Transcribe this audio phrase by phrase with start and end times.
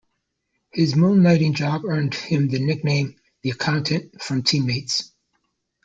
[0.71, 5.11] His moonlighting job earned him the nickname "The Accountant" from teammates.